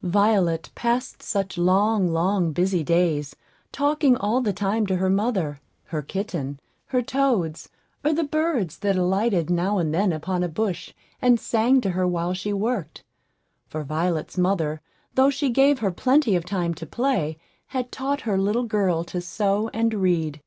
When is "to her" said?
4.86-5.10, 11.82-12.08